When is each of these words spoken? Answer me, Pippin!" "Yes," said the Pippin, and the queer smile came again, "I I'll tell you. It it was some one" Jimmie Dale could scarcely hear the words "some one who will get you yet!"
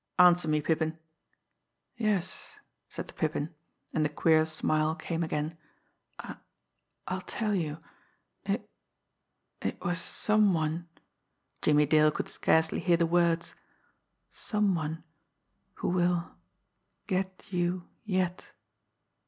Answer 0.17 0.47
me, 0.47 0.61
Pippin!" 0.61 0.97
"Yes," 1.95 2.55
said 2.89 3.05
the 3.05 3.13
Pippin, 3.13 3.53
and 3.93 4.03
the 4.03 4.09
queer 4.09 4.47
smile 4.47 4.95
came 4.95 5.21
again, 5.23 5.55
"I 6.17 6.37
I'll 7.07 7.21
tell 7.21 7.53
you. 7.53 7.77
It 8.43 8.67
it 9.61 9.79
was 9.85 9.99
some 10.01 10.55
one" 10.55 10.89
Jimmie 11.61 11.85
Dale 11.85 12.09
could 12.09 12.29
scarcely 12.29 12.79
hear 12.79 12.97
the 12.97 13.05
words 13.05 13.53
"some 14.31 14.73
one 14.73 15.03
who 15.75 15.89
will 15.89 16.31
get 17.05 17.45
you 17.51 17.87
yet!" 18.03 18.53